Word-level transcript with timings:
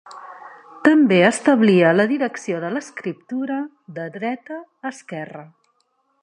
També 0.85 1.19
establia 1.25 1.91
la 1.97 2.07
direcció 2.13 2.63
de 2.63 2.71
l'escriptura 2.77 3.59
de 3.99 4.07
dreta 4.17 4.59
a 4.63 4.95
esquerra. 4.97 5.47